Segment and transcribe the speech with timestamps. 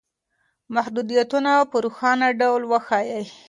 [0.75, 3.25] محدودیتونه په روښانه ډول وښایئ.